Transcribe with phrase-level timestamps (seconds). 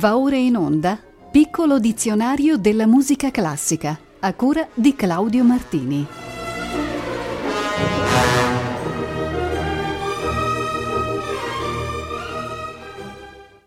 [0.00, 0.98] Va ora in onda
[1.30, 6.06] Piccolo dizionario della musica classica a cura di Claudio Martini.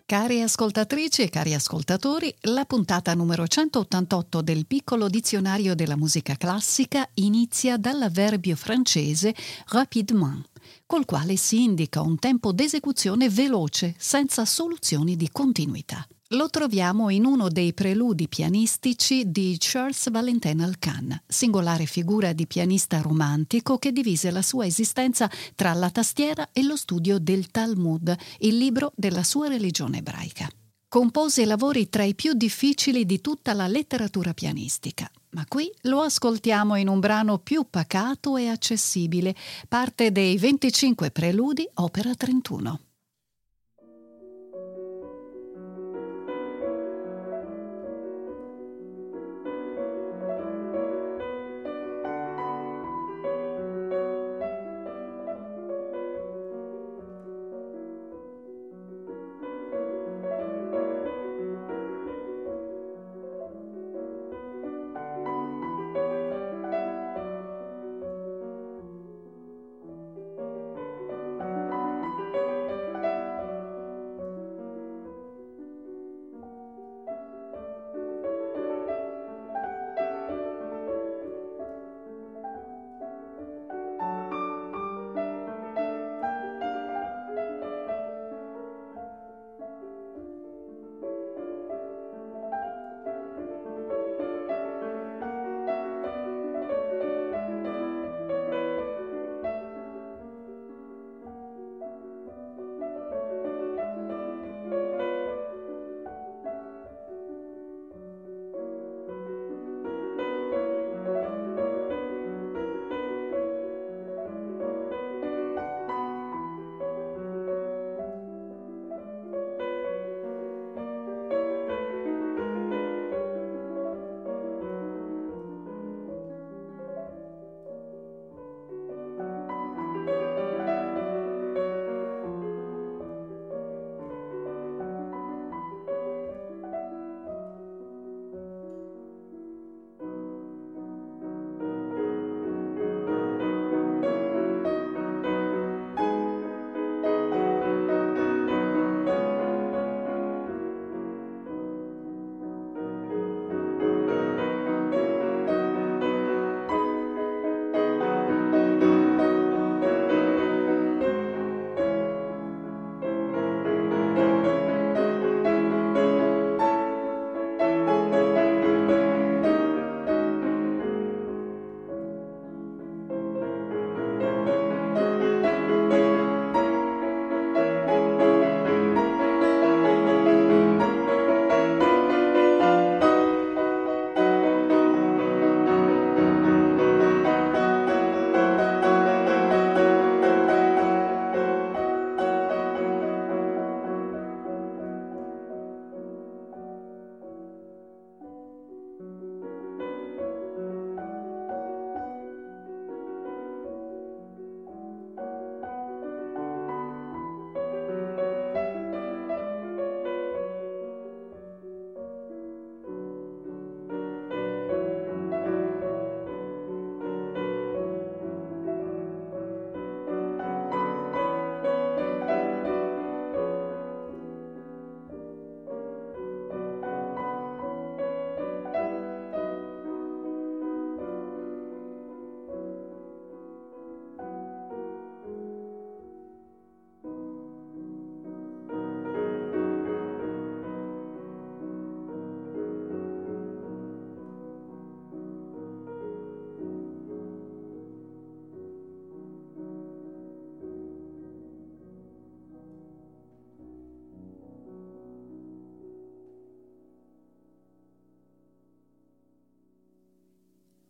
[0.07, 7.07] Cari ascoltatrici e cari ascoltatori, la puntata numero 188 del Piccolo dizionario della musica classica
[7.15, 9.35] inizia dall'avverbio francese
[9.67, 10.49] rapidement
[10.87, 16.07] col quale si indica un tempo d'esecuzione veloce, senza soluzioni di continuità.
[16.33, 23.01] Lo troviamo in uno dei preludi pianistici di Charles Valentin Alcan, singolare figura di pianista
[23.01, 28.57] romantico che divise la sua esistenza tra la tastiera e lo studio del Talmud, il
[28.57, 30.49] libro della sua religione ebraica.
[30.87, 36.75] Compose lavori tra i più difficili di tutta la letteratura pianistica, ma qui lo ascoltiamo
[36.77, 39.35] in un brano più pacato e accessibile,
[39.67, 42.79] parte dei 25 preludi, opera 31.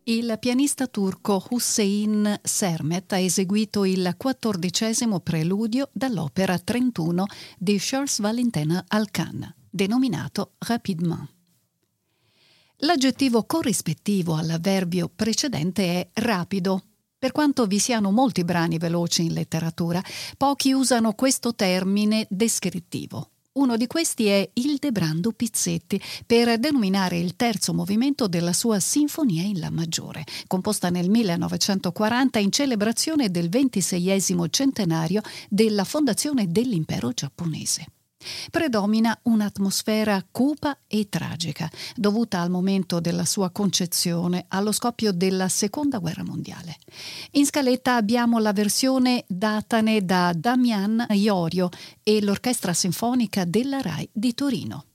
[0.06, 7.26] Il pianista turco Hussein Sermet ha eseguito il quattordicesimo preludio dall'opera 31
[7.58, 11.26] di Charles Valentin Alcan, denominato Rapidement.
[12.80, 16.84] L'aggettivo corrispettivo all'avverbio precedente è rapido.
[17.18, 20.04] Per quanto vi siano molti brani veloci in letteratura,
[20.36, 23.30] pochi usano questo termine descrittivo.
[23.54, 24.50] Uno di questi è
[24.84, 31.10] Ildebrando Pizzetti, per denominare il terzo movimento della sua Sinfonia in La maggiore, composta nel
[31.10, 37.86] 1940 in celebrazione del ventiseiesimo centenario della fondazione dell'impero giapponese.
[38.52, 46.00] Predomina un'atmosfera cupa e tragica, dovuta al momento della sua concezione, allo scoppio della Seconda
[46.00, 46.78] Guerra Mondiale.
[47.32, 51.70] In scaletta abbiamo la versione datane da Damian Iorio
[52.04, 54.86] e l'Orchestra Sinfonica della RAI di Torino.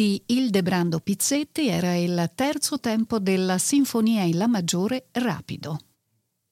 [0.00, 5.78] Di Ildebrando Pizzetti era il terzo tempo della Sinfonia in La maggiore rapido.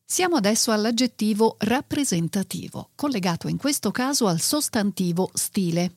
[0.05, 5.95] Siamo adesso all'aggettivo rappresentativo, collegato in questo caso al sostantivo stile.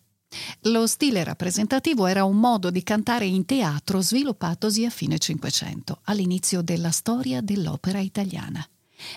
[0.61, 6.61] Lo stile rappresentativo era un modo di cantare in teatro sviluppatosi a fine Cinquecento, all'inizio
[6.61, 8.65] della storia dell'opera italiana.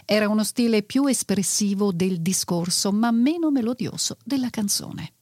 [0.04, 5.13] Era uno stile più espressivo del discorso, ma meno melodioso della canzone.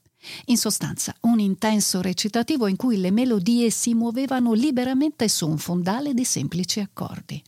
[0.46, 6.14] In sostanza, un intenso recitativo in cui le melodie si muovevano liberamente su un fondale
[6.14, 7.42] di semplici accordi.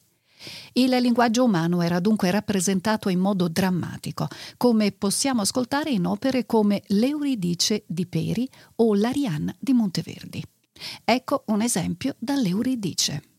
[0.75, 6.83] Il linguaggio umano era dunque rappresentato in modo drammatico, come possiamo ascoltare in opere come
[6.88, 10.45] L'Euridice di Peri o L'Arianna di Monteverdi.
[11.04, 13.34] Ecco un esempio dall'Euridice.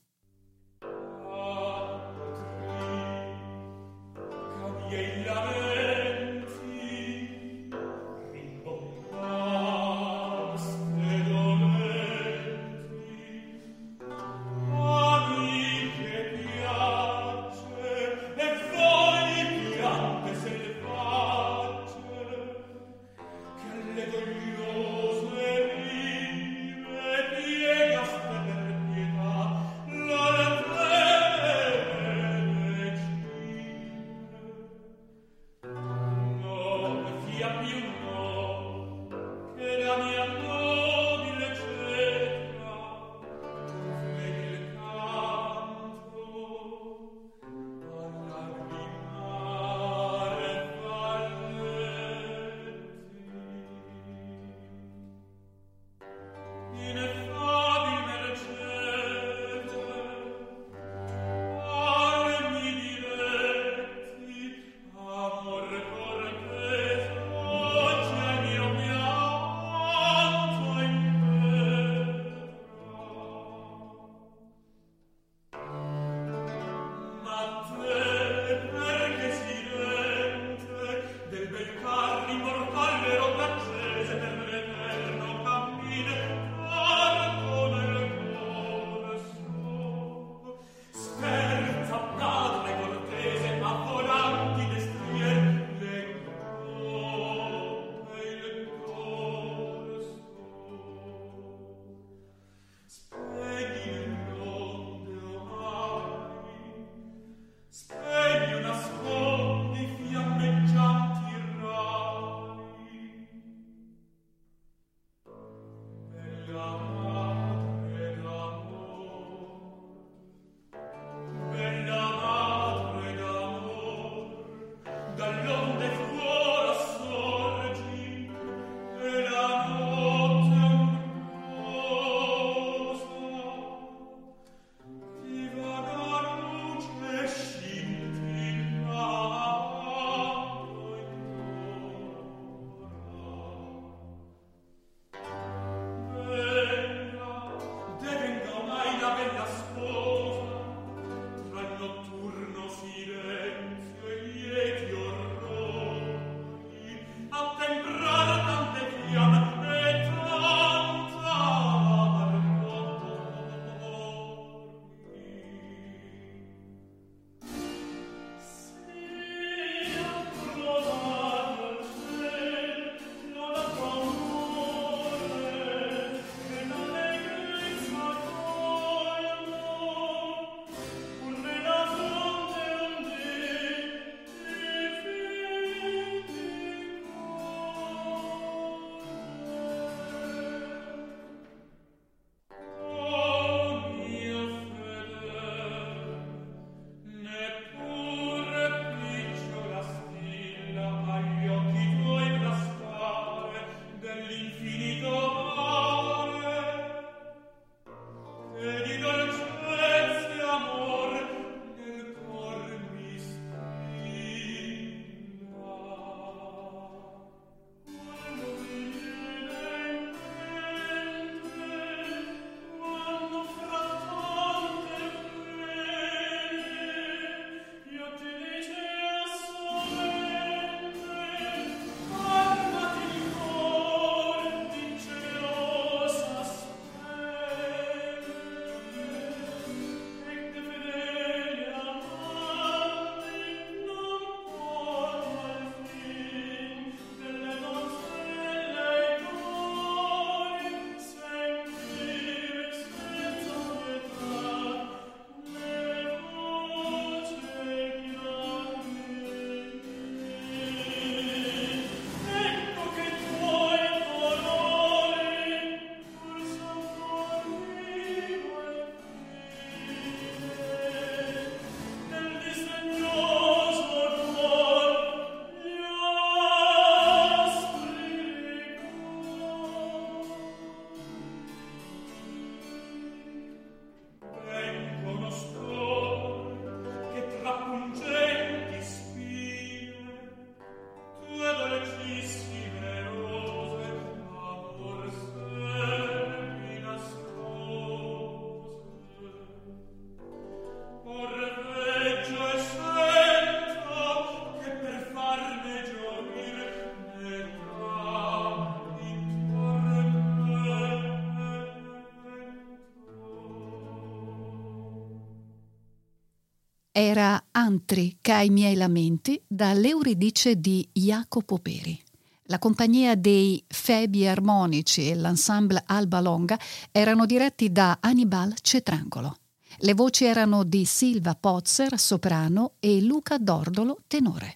[317.75, 322.01] Era Antri ca i miei lamenti dall'Euridice di Jacopo Peri.
[322.43, 326.57] La compagnia dei Febi Armonici e l'ensemble Alba Longa
[326.91, 329.37] erano diretti da Annibal Cetrangolo.
[329.79, 334.55] Le voci erano di Silva Pozzer, soprano, e Luca Dordolo, tenore.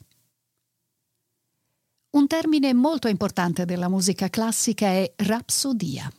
[2.12, 6.10] Un termine molto importante della musica classica è rapsodia.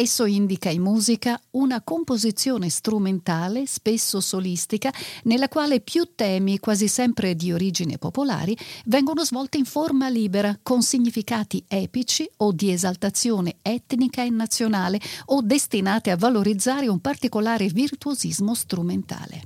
[0.00, 7.34] Esso indica in musica una composizione strumentale, spesso solistica, nella quale più temi, quasi sempre
[7.34, 14.22] di origine popolari, vengono svolti in forma libera, con significati epici o di esaltazione etnica
[14.22, 19.42] e nazionale, o destinate a valorizzare un particolare virtuosismo strumentale.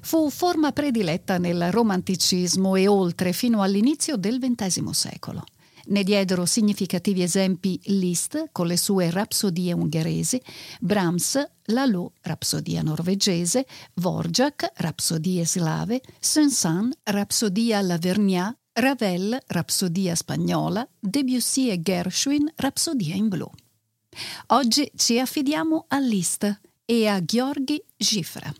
[0.00, 5.44] Fu forma prediletta nel romanticismo e oltre fino all'inizio del XX secolo.
[5.86, 10.40] Ne diedero significativi esempi Liszt con le sue rapsodie ungheresi,
[10.80, 21.80] Brahms, Lalo, rapsodia norvegese, Vorjak, rapsodie slave, Saint-Saëns, rapsodia lavergnat, Ravel, rapsodia spagnola, Debussy e
[21.80, 23.48] Gershwin, rapsodia in blu.
[24.48, 28.52] Oggi ci affidiamo a Liszt e a Gheorghi Gifra.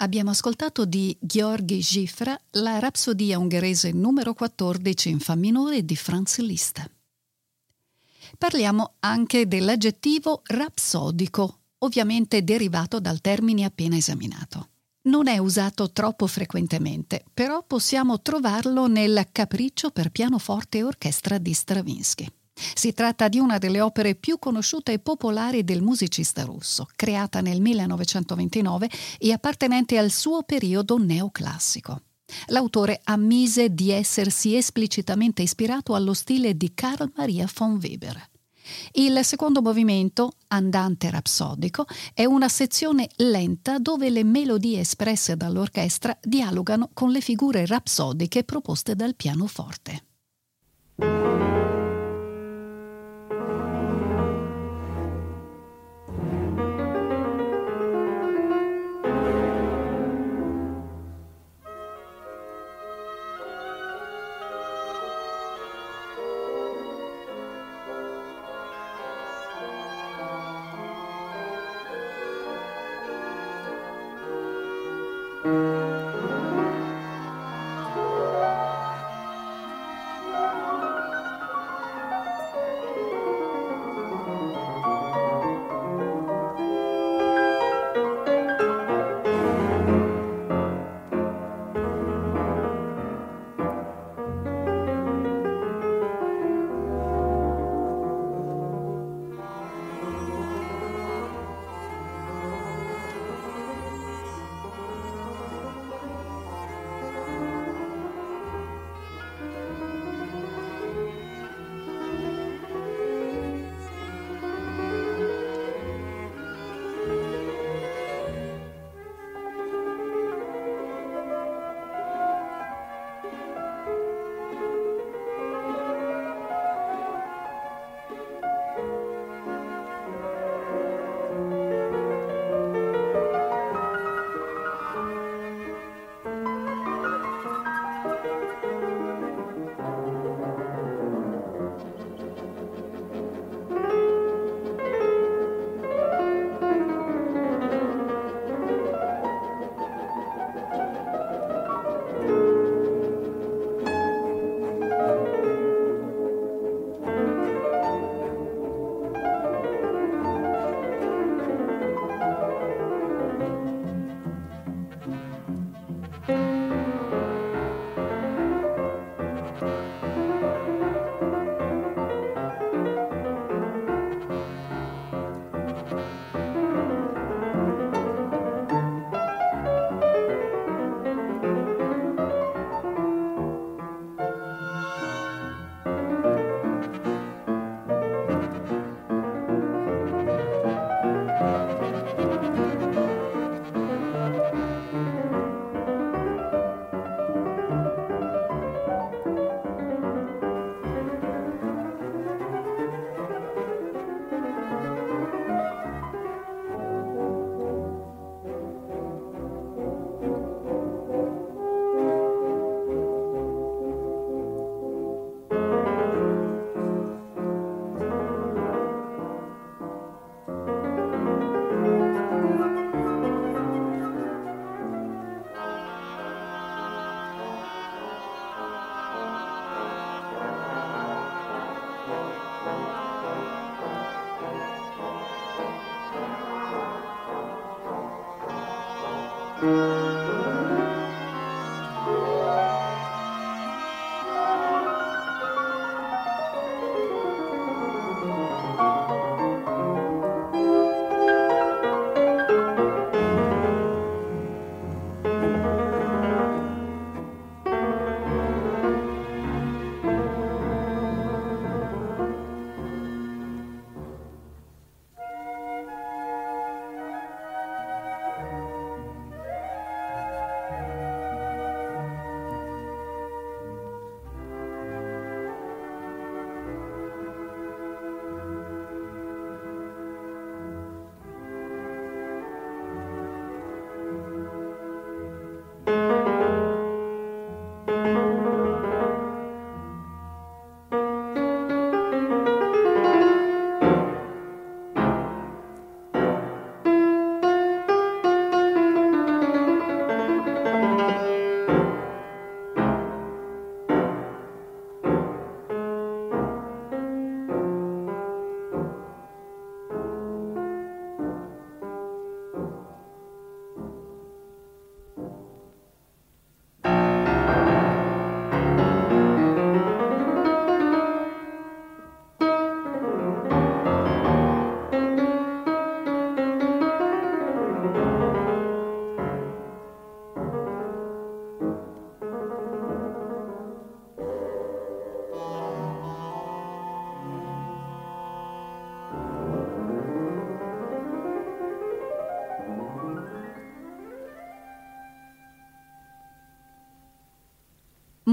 [0.00, 6.38] Abbiamo ascoltato di Gheorghi Gifra la rapsodia ungherese numero 14 in Fa minore di Franz
[6.38, 6.90] Liszt.
[8.36, 14.68] Parliamo anche dell'aggettivo rapsodico, ovviamente derivato dal termine appena esaminato.
[15.02, 21.52] Non è usato troppo frequentemente, però possiamo trovarlo nel Capriccio per pianoforte e orchestra di
[21.52, 22.30] Stravinsky.
[22.74, 27.60] Si tratta di una delle opere più conosciute e popolari del musicista russo, creata nel
[27.60, 32.02] 1929 e appartenente al suo periodo neoclassico.
[32.48, 38.28] L'autore ammise di essersi esplicitamente ispirato allo stile di Carl Maria von Weber.
[38.92, 46.90] Il secondo movimento, andante rapsodico, è una sezione lenta dove le melodie espresse dall'orchestra dialogano
[46.92, 50.04] con le figure rapsodiche proposte dal pianoforte.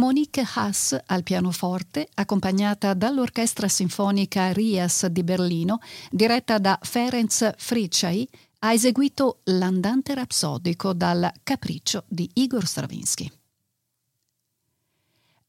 [0.08, 5.80] Monique Haas al pianoforte, accompagnata dall'Orchestra Sinfonica Rias di Berlino,
[6.10, 8.26] diretta da Ferenc Fricciai,
[8.60, 13.30] ha eseguito l'andante rapsodico dal Capriccio di Igor Stravinsky.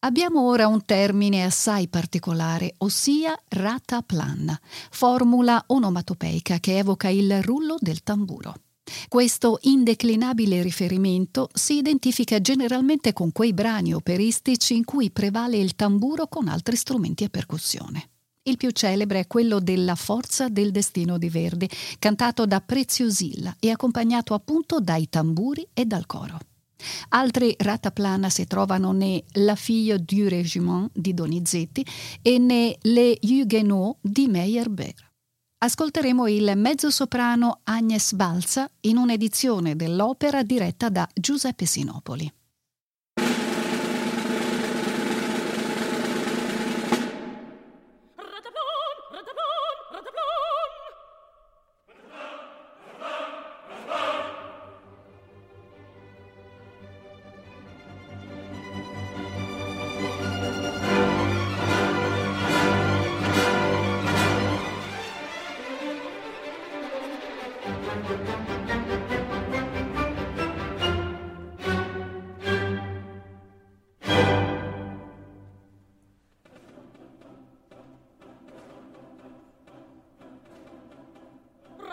[0.00, 4.58] Abbiamo ora un termine assai particolare, ossia rataplan,
[4.90, 8.54] formula onomatopeica che evoca il rullo del tamburo.
[9.08, 16.26] Questo indeclinabile riferimento si identifica generalmente con quei brani operistici in cui prevale il tamburo
[16.28, 18.10] con altri strumenti a percussione.
[18.42, 21.68] Il più celebre è quello della Forza del Destino di Verdi,
[21.98, 26.38] cantato da Preziosilla e accompagnato appunto dai tamburi e dal coro.
[27.10, 31.84] Altri rataplana si trovano ne La fille du régiment di Donizetti
[32.22, 35.07] e ne Les Huguenots di Meyerbeer.
[35.60, 42.32] Ascolteremo il mezzosoprano Agnes Balza in un'edizione dell'opera diretta da Giuseppe Sinopoli.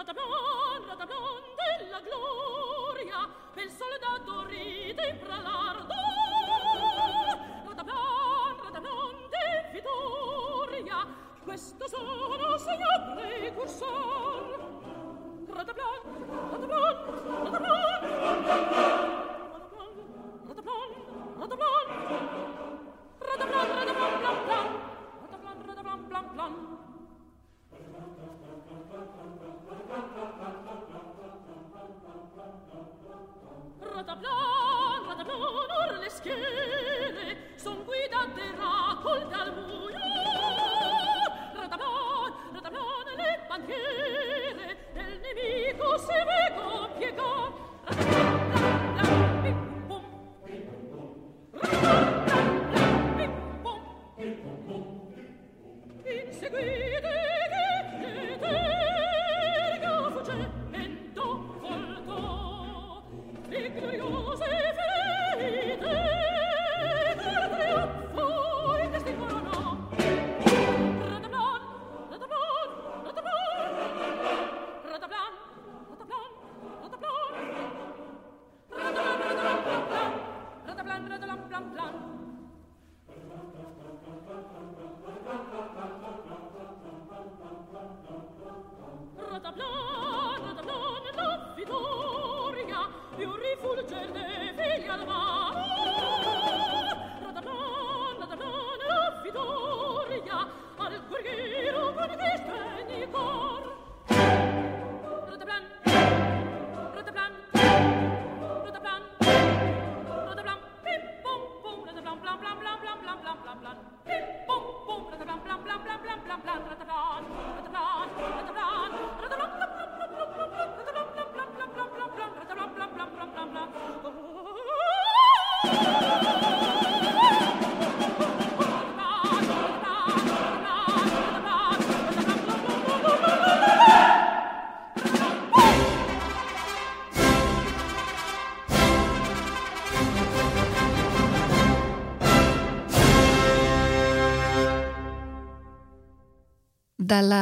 [0.05, 5.93] radablon, radablon della gloria, pel soldato ride fra pralardo.
[7.67, 11.07] Radablon, radablon di vittoria,
[11.43, 14.73] questo sono signore cursor.
[15.49, 16.01] Radablon,
[16.51, 16.95] radablon,
[17.43, 17.99] radablon,
[18.43, 18.94] radablon,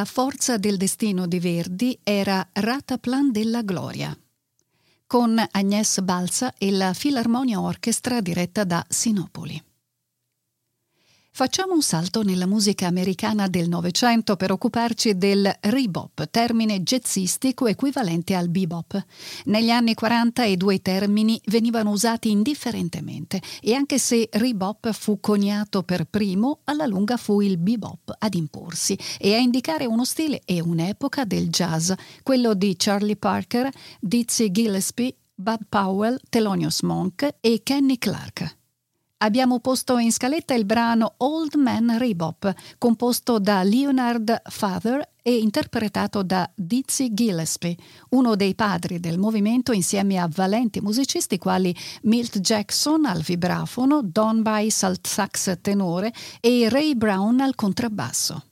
[0.06, 4.18] Forza del Destino di Verdi era Rataplan della Gloria,
[5.06, 9.73] con Agnès Balsa e la Filarmonia Orchestra diretta da Sinopoli.
[11.36, 18.36] Facciamo un salto nella musica americana del Novecento per occuparci del rebop, termine jazzistico equivalente
[18.36, 19.04] al bebop.
[19.46, 25.82] Negli anni 40 i due termini venivano usati indifferentemente e anche se rebop fu coniato
[25.82, 30.62] per primo, alla lunga fu il bebop ad imporsi e a indicare uno stile e
[30.62, 37.98] un'epoca del jazz, quello di Charlie Parker, Dizzy Gillespie, Bud Powell, Thelonious Monk e Kenny
[37.98, 38.62] Clark.
[39.24, 46.22] Abbiamo posto in scaletta il brano Old Man Rebop, composto da Leonard Father e interpretato
[46.24, 47.78] da Dizzy Gillespie,
[48.10, 54.42] uno dei padri del movimento insieme a valenti musicisti quali Milt Jackson al vibrafono, Don
[54.42, 58.44] Bice al sax tenore e Ray Brown al contrabbasso.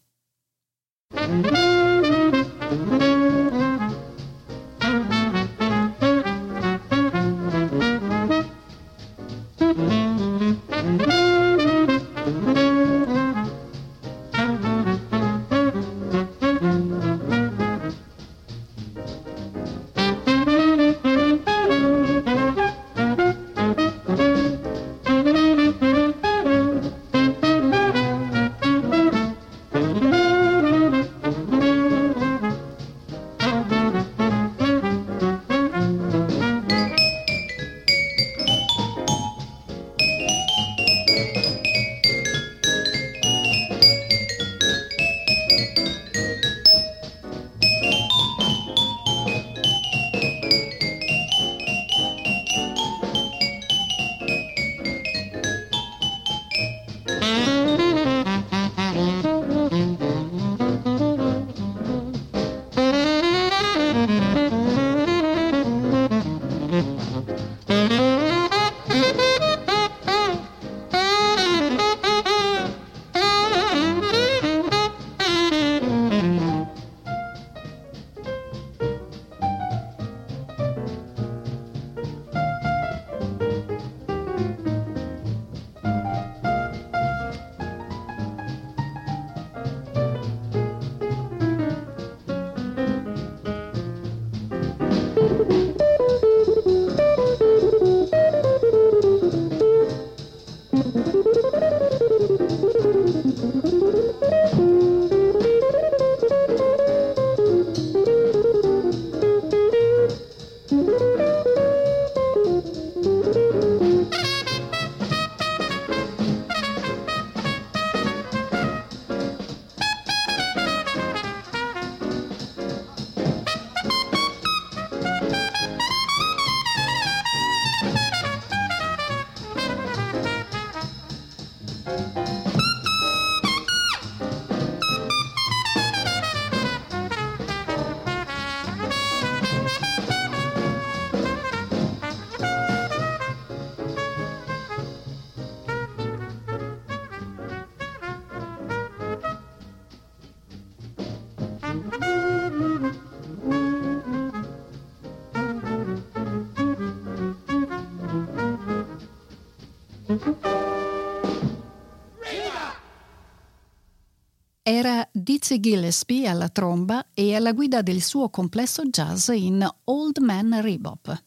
[164.73, 170.61] Era Dizzy Gillespie alla tromba e alla guida del suo complesso jazz in Old Man
[170.61, 171.23] Rebop.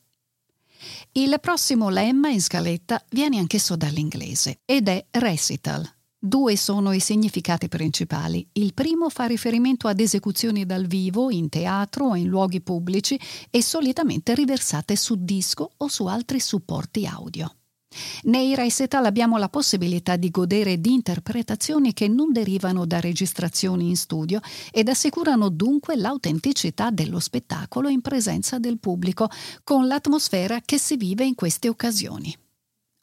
[1.12, 5.86] Il prossimo lemma in scaletta viene anch'esso dall'inglese ed è recital.
[6.18, 8.49] Due sono i significati principali.
[8.53, 13.20] Il primo fa riferimento ad esecuzioni dal vivo, in teatro o in luoghi pubblici
[13.51, 17.55] e solitamente riversate su disco o su altri supporti audio.
[18.24, 23.97] Nei recital abbiamo la possibilità di godere di interpretazioni che non derivano da registrazioni in
[23.97, 24.40] studio
[24.70, 29.28] ed assicurano dunque l'autenticità dello spettacolo in presenza del pubblico,
[29.62, 32.36] con l'atmosfera che si vive in queste occasioni.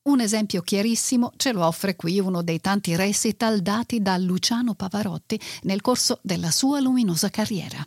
[0.04, 5.40] Un esempio chiarissimo ce lo offre qui uno dei tanti recital dati da Luciano Pavarotti
[5.64, 7.86] nel corso della sua luminosa carriera.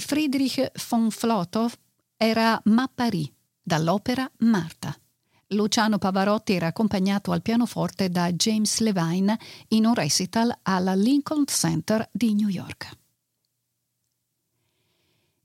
[0.00, 1.68] Friedrich von Flotow
[2.16, 2.90] era Ma
[3.62, 4.94] dall'opera Marta.
[5.48, 9.38] Luciano Pavarotti era accompagnato al pianoforte da James Levine
[9.68, 12.98] in un recital alla Lincoln Center di New York.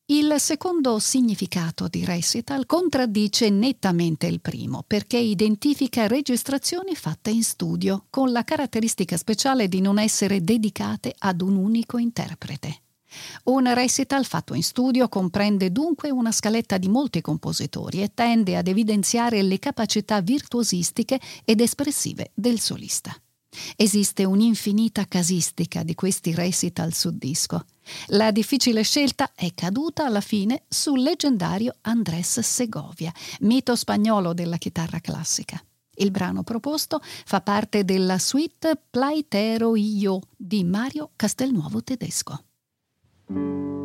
[0.08, 8.06] Il secondo significato di recital contraddice nettamente il primo perché identifica registrazioni fatte in studio
[8.12, 12.82] con la caratteristica speciale di non essere dedicate ad un unico interprete.
[13.46, 18.68] Un recital fatto in studio comprende dunque una scaletta di molti compositori e tende ad
[18.68, 23.16] evidenziare le capacità virtuosistiche ed espressive del solista.
[23.76, 27.66] Esiste un'infinita casistica di questi recital su disco.
[28.08, 35.00] La difficile scelta è caduta alla fine sul leggendario Andrés Segovia, mito spagnolo della chitarra
[35.00, 35.64] classica.
[35.98, 42.44] Il brano proposto fa parte della suite Plaitero Io di Mario Castelnuovo tedesco.
[43.28, 43.85] Música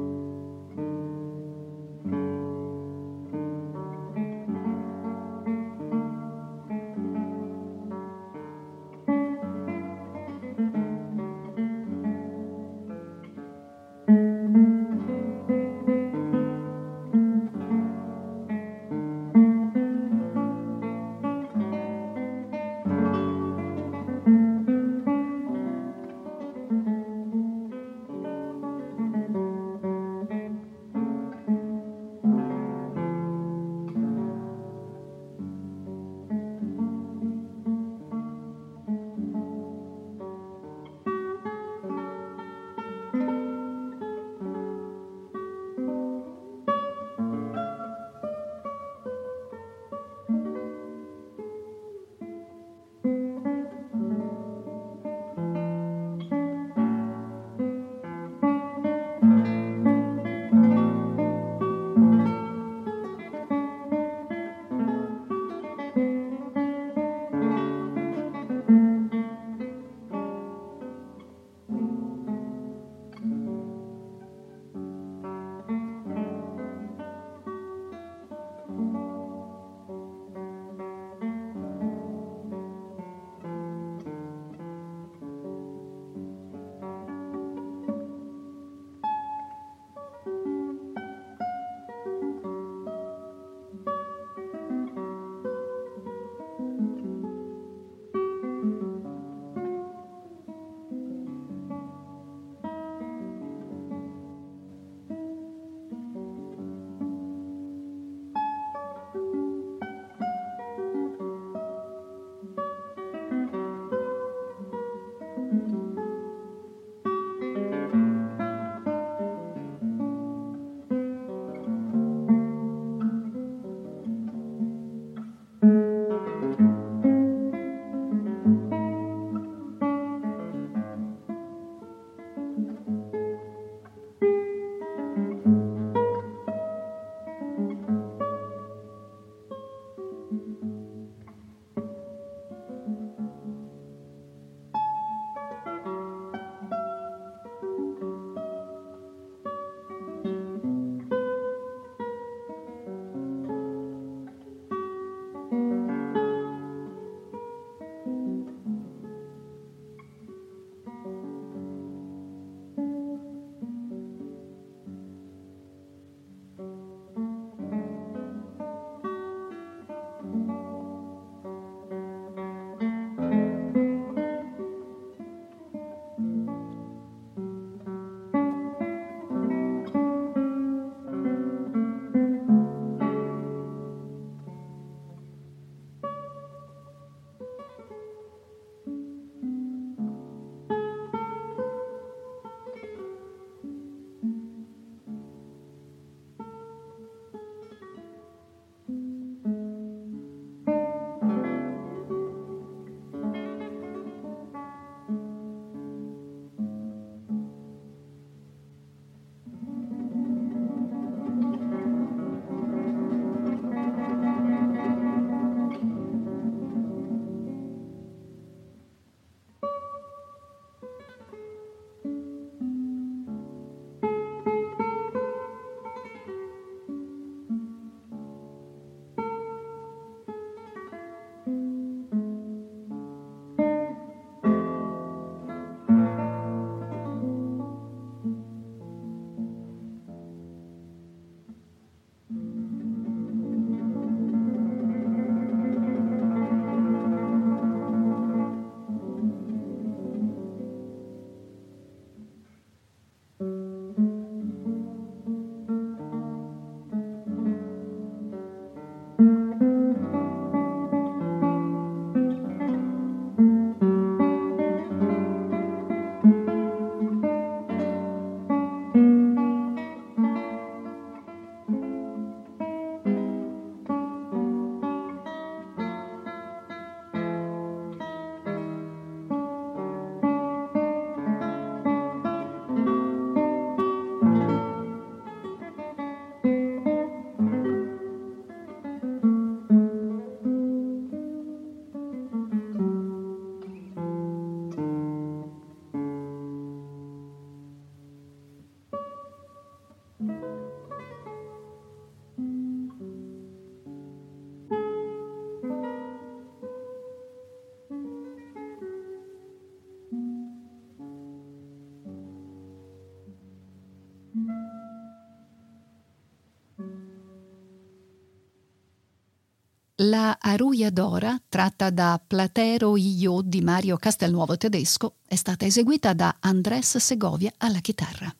[320.02, 326.36] La Aruia d'Ora, tratta da Platero Io di Mario Castelnuovo tedesco, è stata eseguita da
[326.40, 328.34] Andrés Segovia alla chitarra.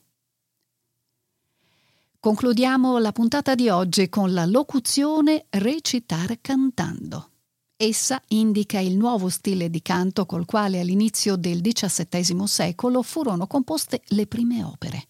[2.19, 7.29] Concludiamo la puntata di oggi con la locuzione recitare cantando.
[7.77, 14.01] Essa indica il nuovo stile di canto col quale all'inizio del XVII secolo furono composte
[14.07, 15.09] le prime opere.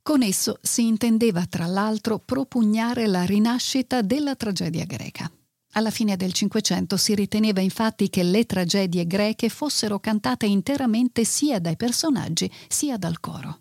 [0.00, 5.30] Con esso si intendeva tra l'altro propugnare la rinascita della tragedia greca.
[5.74, 11.60] Alla fine del Cinquecento si riteneva infatti che le tragedie greche fossero cantate interamente sia
[11.60, 13.60] dai personaggi sia dal coro.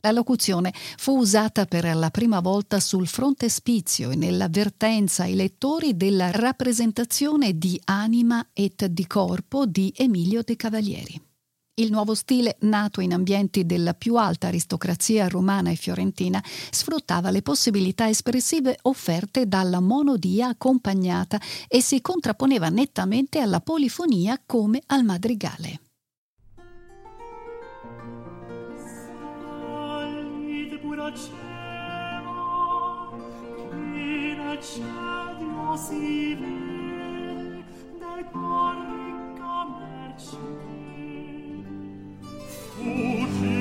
[0.00, 6.32] La locuzione fu usata per la prima volta sul frontespizio e nell'avvertenza ai lettori della
[6.32, 11.31] rappresentazione di Anima et di Corpo di Emilio De Cavalieri.
[11.74, 17.40] Il nuovo stile, nato in ambienti della più alta aristocrazia romana e fiorentina, sfruttava le
[17.40, 25.80] possibilità espressive offerte dalla monodia accompagnata e si contrapponeva nettamente alla polifonia come al madrigale.
[35.74, 36.52] si
[42.78, 43.51] vede dai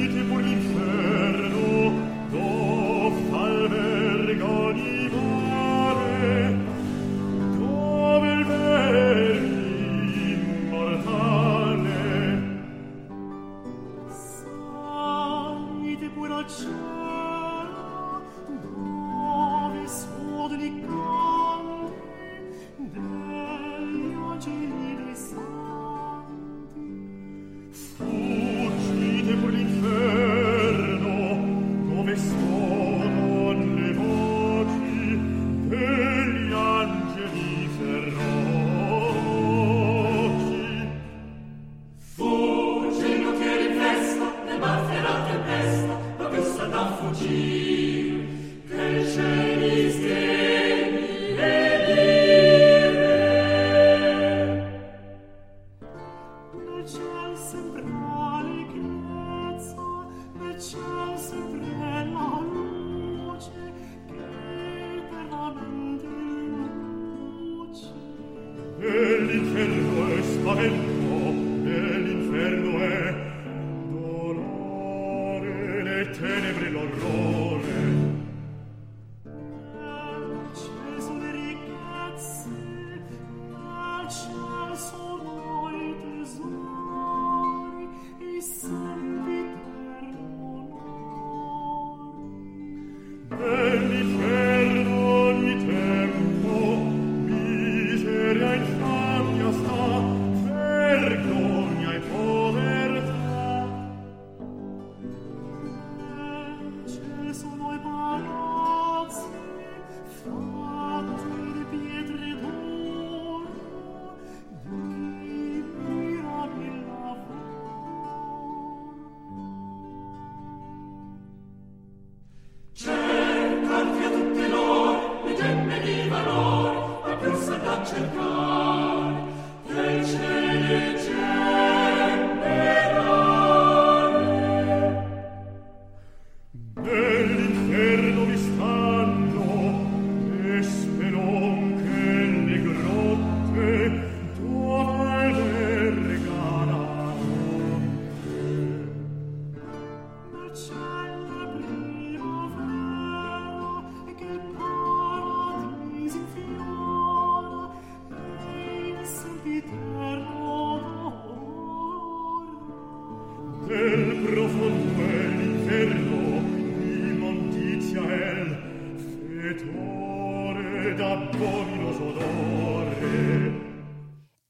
[68.77, 71.31] Nell'inferno e spavento,
[71.63, 72.60] nell'inferno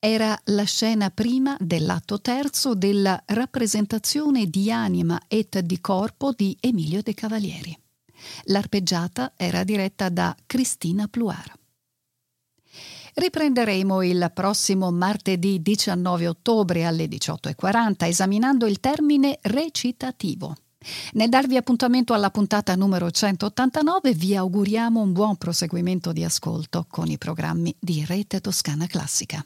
[0.04, 7.04] Era la scena prima dell'atto terzo della rappresentazione di anima et di corpo di Emilio
[7.04, 7.78] De Cavalieri.
[8.46, 11.56] L'arpeggiata era diretta da Cristina Pluar.
[13.14, 20.56] Riprenderemo il prossimo martedì 19 ottobre alle 18.40 esaminando il termine recitativo.
[21.14, 27.06] Nel darvi appuntamento alla puntata numero 189 vi auguriamo un buon proseguimento di ascolto con
[27.06, 29.46] i programmi di Rete Toscana Classica.